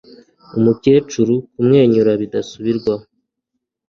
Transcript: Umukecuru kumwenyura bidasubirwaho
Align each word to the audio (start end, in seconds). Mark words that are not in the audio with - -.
Umukecuru 0.57 1.35
kumwenyura 1.51 2.11
bidasubirwaho 2.21 3.05